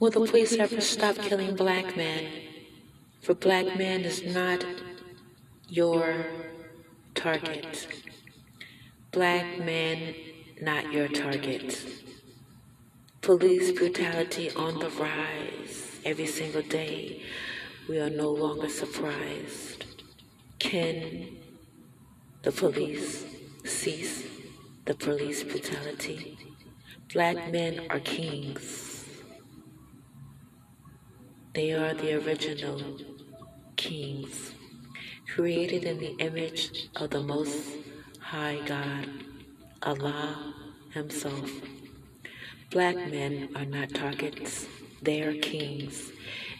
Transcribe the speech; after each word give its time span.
Will 0.00 0.10
the 0.10 0.24
police 0.24 0.54
ever 0.54 0.80
stop 0.80 1.16
killing 1.16 1.54
black 1.54 1.94
men? 1.94 2.26
For 3.20 3.34
black 3.34 3.76
men 3.76 4.00
is 4.00 4.22
not 4.24 4.64
your 5.68 6.24
target. 7.14 7.86
Black 9.12 9.58
men, 9.58 10.14
not 10.62 10.90
your 10.90 11.06
target. 11.06 11.86
Police 13.20 13.72
brutality 13.72 14.50
on 14.52 14.78
the 14.78 14.88
rise 14.88 16.00
every 16.06 16.26
single 16.26 16.62
day. 16.62 17.22
We 17.86 17.98
are 17.98 18.08
no 18.08 18.30
longer 18.30 18.70
surprised. 18.70 19.84
Can 20.58 21.36
the 22.40 22.52
police 22.52 23.26
cease 23.66 24.26
the 24.86 24.94
police 24.94 25.42
brutality? 25.42 26.38
Black 27.12 27.52
men 27.52 27.86
are 27.90 28.00
kings. 28.00 28.89
They 31.52 31.72
are 31.72 31.94
the 31.94 32.14
original 32.24 32.80
kings, 33.74 34.52
created 35.34 35.82
in 35.82 35.98
the 35.98 36.14
image 36.18 36.88
of 36.94 37.10
the 37.10 37.24
Most 37.24 37.72
High 38.20 38.60
God, 38.64 39.08
Allah 39.82 40.54
Himself. 40.94 41.50
Black 42.70 42.94
men 42.94 43.48
are 43.56 43.64
not 43.64 43.92
targets, 43.92 44.68
they 45.02 45.22
are 45.22 45.34
kings, 45.40 46.12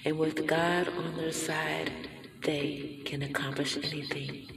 and 0.05 0.19
with 0.19 0.45
God 0.49 0.89
on 0.89 1.16
their 1.16 1.30
side, 1.30 1.93
they 2.43 3.01
can 3.05 3.23
accomplish 3.23 3.77
anything. 3.77 4.49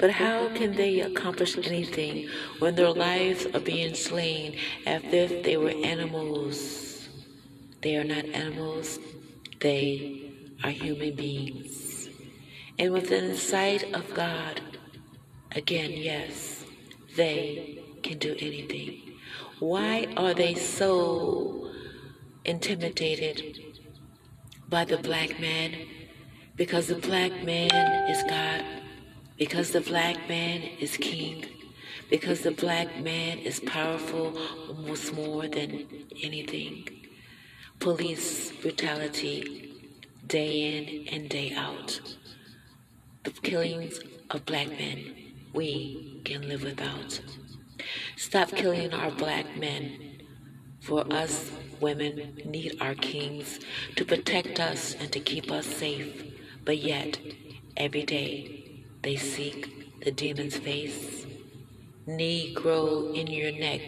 But 0.00 0.10
how 0.10 0.48
can 0.48 0.74
they 0.74 0.98
accomplish 0.98 1.56
anything 1.56 2.28
when 2.58 2.74
their 2.74 2.90
lives 2.90 3.46
are 3.54 3.60
being 3.60 3.94
slain 3.94 4.56
as 4.84 5.04
if 5.04 5.44
they 5.44 5.56
were 5.56 5.70
animals? 5.84 7.08
They 7.82 7.94
are 7.96 8.04
not 8.04 8.24
animals, 8.24 8.98
they 9.60 10.32
are 10.64 10.70
human 10.70 11.14
beings. 11.14 12.08
And 12.78 12.92
within 12.92 13.28
the 13.28 13.36
sight 13.36 13.94
of 13.94 14.12
God, 14.14 14.60
again, 15.52 15.92
yes, 15.92 16.64
they 17.16 17.82
can 18.02 18.18
do 18.18 18.34
anything. 18.38 19.18
Why 19.58 20.08
are 20.16 20.34
they 20.34 20.54
so 20.54 21.70
intimidated 22.44 23.60
by 24.68 24.84
the 24.84 24.96
black 24.96 25.38
man? 25.38 25.76
Because 26.56 26.88
the 26.88 26.96
black 26.96 27.44
man 27.44 27.70
is 28.10 28.22
God 28.24 28.64
because 29.40 29.70
the 29.70 29.80
black 29.80 30.28
man 30.28 30.60
is 30.80 30.98
king, 30.98 31.46
because 32.10 32.42
the 32.42 32.50
black 32.50 33.00
man 33.00 33.38
is 33.38 33.58
powerful 33.60 34.36
almost 34.68 35.14
more 35.14 35.48
than 35.48 35.88
anything. 36.22 36.99
Police 37.80 38.52
brutality, 38.60 39.72
day 40.26 40.76
in 40.76 41.08
and 41.14 41.30
day 41.30 41.54
out. 41.56 41.98
The 43.24 43.30
killings 43.30 44.00
of 44.28 44.44
black 44.44 44.68
men, 44.68 45.14
we 45.54 46.20
can 46.26 46.46
live 46.46 46.62
without. 46.62 47.22
Stop 48.18 48.50
killing 48.50 48.92
our 48.92 49.10
black 49.10 49.56
men. 49.56 50.20
For 50.82 51.10
us 51.10 51.50
women 51.80 52.42
need 52.44 52.76
our 52.82 52.94
kings 52.94 53.60
to 53.96 54.04
protect 54.04 54.60
us 54.60 54.94
and 55.00 55.10
to 55.12 55.18
keep 55.20 55.50
us 55.50 55.64
safe. 55.64 56.34
But 56.66 56.78
yet, 56.78 57.18
every 57.78 58.02
day, 58.02 58.84
they 59.00 59.16
seek 59.16 60.00
the 60.04 60.12
demon's 60.12 60.58
face. 60.58 61.24
Negro 62.06 63.16
in 63.16 63.26
your 63.26 63.52
neck. 63.52 63.80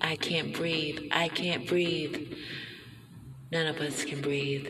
I 0.00 0.14
can't 0.14 0.54
breathe. 0.54 1.00
I 1.10 1.26
can't 1.26 1.66
breathe. 1.66 2.32
None 3.52 3.66
of 3.66 3.80
us 3.80 4.04
can 4.04 4.20
breathe 4.20 4.68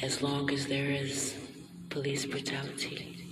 as 0.00 0.22
long 0.22 0.50
as 0.50 0.66
there 0.66 0.90
is 0.90 1.36
police 1.90 2.24
brutality. 2.24 3.25